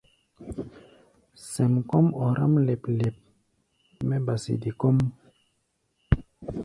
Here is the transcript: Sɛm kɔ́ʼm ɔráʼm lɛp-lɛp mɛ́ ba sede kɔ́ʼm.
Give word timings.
Sɛm 1.51 1.73
kɔ́ʼm 1.89 2.07
ɔráʼm 2.21 2.53
lɛp-lɛp 2.67 3.15
mɛ́ 4.07 4.19
ba 4.25 4.33
sede 4.43 4.69
kɔ́ʼm. 4.79 4.97